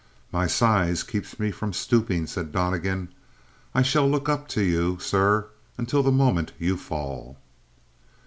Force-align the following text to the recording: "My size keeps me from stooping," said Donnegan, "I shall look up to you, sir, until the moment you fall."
"My 0.31 0.47
size 0.47 1.03
keeps 1.03 1.39
me 1.39 1.51
from 1.51 1.73
stooping," 1.73 2.25
said 2.25 2.51
Donnegan, 2.51 3.09
"I 3.75 3.83
shall 3.83 4.09
look 4.09 4.27
up 4.27 4.47
to 4.47 4.63
you, 4.63 4.97
sir, 4.99 5.45
until 5.77 6.01
the 6.01 6.11
moment 6.11 6.53
you 6.57 6.75
fall." 6.75 7.37